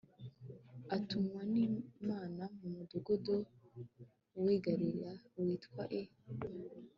[0.95, 3.35] atumwa n imana mu mudugudu
[4.43, 6.01] w i galilaya witwa i